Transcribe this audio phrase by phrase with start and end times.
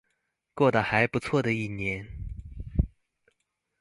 [0.55, 2.07] 過得還不錯的一年